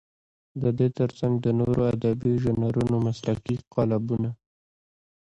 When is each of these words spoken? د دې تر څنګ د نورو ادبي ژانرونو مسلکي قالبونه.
د 0.61 0.63
دې 0.77 0.87
تر 0.97 1.09
څنګ 1.19 1.33
د 1.45 1.47
نورو 1.59 1.81
ادبي 1.93 2.31
ژانرونو 2.43 2.95
مسلکي 3.07 3.55
قالبونه. 3.73 4.29